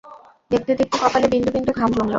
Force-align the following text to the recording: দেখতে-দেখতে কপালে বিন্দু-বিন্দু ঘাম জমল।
দেখতে-দেখতে 0.51 0.97
কপালে 0.97 1.27
বিন্দু-বিন্দু 1.27 1.71
ঘাম 1.71 1.89
জমল। 1.91 2.09